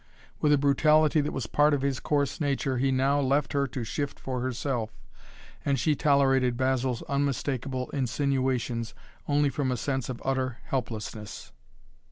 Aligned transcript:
With 0.39 0.51
a 0.51 0.57
brutality 0.57 1.21
that 1.21 1.31
was 1.31 1.45
part 1.45 1.75
of 1.75 1.83
his 1.83 1.99
coarse 1.99 2.41
nature 2.41 2.79
he 2.79 2.91
now 2.91 3.19
left 3.19 3.53
her 3.53 3.67
to 3.67 3.83
shift 3.83 4.19
for 4.19 4.41
herself, 4.41 4.89
and 5.63 5.79
she 5.79 5.93
tolerated 5.93 6.57
Basil's 6.57 7.03
unmistakable 7.03 7.87
insinuations 7.91 8.95
only 9.27 9.49
from 9.49 9.71
a 9.71 9.77
sense 9.77 10.09
of 10.09 10.19
utter 10.25 10.57
helplessness. 10.65 11.51